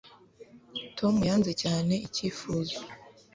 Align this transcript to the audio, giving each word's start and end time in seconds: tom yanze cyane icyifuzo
tom 0.97 1.15
yanze 1.29 1.51
cyane 1.63 1.93
icyifuzo 2.07 2.77